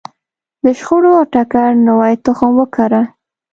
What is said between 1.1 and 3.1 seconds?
او ټکر نوی تخم وکره.